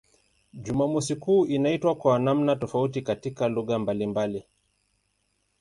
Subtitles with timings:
[0.53, 4.45] Jumamosi kuu inaitwa kwa namna tofauti katika lugha mbalimbali.